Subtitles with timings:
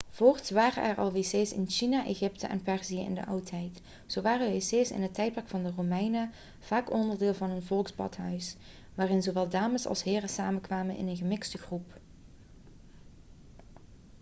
[0.09, 4.51] voorts waren er al wc's in china egypte en perzië in de oudheid zo waren
[4.53, 8.55] wc's in het tijdperk van de romeinen vaak onderdeel van een volksbadhuis
[8.95, 11.97] waarin zowel dames als heren samenkwamen in een gemixte groep